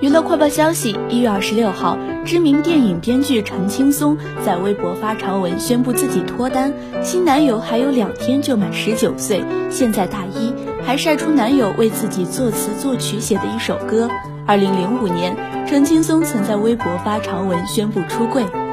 [0.00, 14.08] 娱乐快报消息一月二十六号知名电影编剧陈青松在微博发长文宣布自己脱单新男友还有两天就满十九岁现在大一还晒出男友为自己作词作曲写的一首歌。
[14.46, 15.36] 二零零五年
[15.66, 18.69] 陈青松曾在微博发长文宣布出柜。